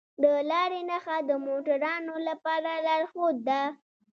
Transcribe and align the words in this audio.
د 0.23 0.25
لارې 0.49 0.81
نښه 0.89 1.17
د 1.29 1.31
موټروانو 1.45 2.15
لپاره 2.27 2.71
لارښود 2.85 3.37
ده. 3.49 3.61